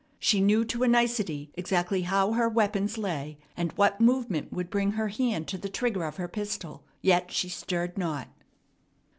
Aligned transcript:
She 0.17 0.41
knew 0.41 0.65
to 0.65 0.81
a 0.81 0.87
nicety 0.87 1.51
exactly 1.53 2.01
how 2.01 2.31
her 2.31 2.49
weapons 2.49 2.97
lay, 2.97 3.37
and 3.55 3.71
what 3.73 4.01
movement 4.01 4.51
would 4.51 4.71
bring 4.71 4.93
her 4.93 5.09
hand 5.09 5.47
to 5.49 5.59
the 5.59 5.69
trigger 5.69 6.05
of 6.05 6.15
her 6.15 6.27
pistol; 6.27 6.81
yet 7.03 7.29
she 7.31 7.49
stirred 7.49 7.99
not. 7.99 8.27